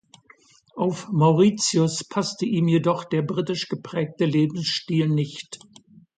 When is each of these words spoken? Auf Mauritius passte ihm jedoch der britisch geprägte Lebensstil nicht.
Auf 0.75 1.09
Mauritius 1.09 2.03
passte 2.03 2.47
ihm 2.47 2.67
jedoch 2.67 3.03
der 3.03 3.21
britisch 3.21 3.67
geprägte 3.69 4.25
Lebensstil 4.25 5.07
nicht. 5.07 5.59